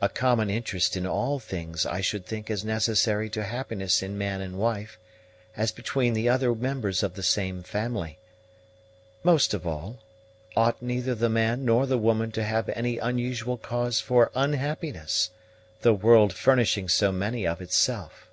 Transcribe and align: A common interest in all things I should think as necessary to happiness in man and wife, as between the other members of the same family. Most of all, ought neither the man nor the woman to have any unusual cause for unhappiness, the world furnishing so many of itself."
A 0.00 0.08
common 0.08 0.50
interest 0.50 0.96
in 0.96 1.06
all 1.06 1.38
things 1.38 1.86
I 1.86 2.00
should 2.00 2.26
think 2.26 2.50
as 2.50 2.64
necessary 2.64 3.30
to 3.30 3.44
happiness 3.44 4.02
in 4.02 4.18
man 4.18 4.40
and 4.40 4.58
wife, 4.58 4.98
as 5.56 5.70
between 5.70 6.14
the 6.14 6.28
other 6.28 6.52
members 6.52 7.04
of 7.04 7.14
the 7.14 7.22
same 7.22 7.62
family. 7.62 8.18
Most 9.22 9.54
of 9.54 9.64
all, 9.64 10.00
ought 10.56 10.82
neither 10.82 11.14
the 11.14 11.28
man 11.28 11.64
nor 11.64 11.86
the 11.86 11.96
woman 11.96 12.32
to 12.32 12.42
have 12.42 12.68
any 12.70 12.98
unusual 12.98 13.56
cause 13.56 14.00
for 14.00 14.32
unhappiness, 14.34 15.30
the 15.82 15.94
world 15.94 16.32
furnishing 16.32 16.88
so 16.88 17.12
many 17.12 17.46
of 17.46 17.60
itself." 17.62 18.28